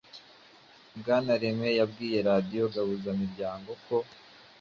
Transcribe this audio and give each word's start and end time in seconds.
Bwana 0.99 1.31
René 1.41 1.69
yabwiye 1.79 2.17
radiyo 2.29 2.63
Gahuzamiryango 2.73 3.71
ko 3.85 3.95